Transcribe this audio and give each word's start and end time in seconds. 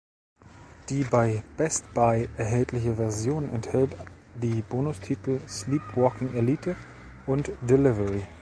Die 0.89 1.03
bei 1.03 1.43
Best 1.57 1.93
Buy 1.93 2.27
erhältliche 2.35 2.95
Version 2.95 3.47
enthält 3.53 3.95
die 4.33 4.63
Bonustitel 4.63 5.39
"Sleep 5.47 5.95
Walking 5.95 6.33
Elite" 6.33 6.75
und 7.27 7.51
"Delivery". 7.61 8.25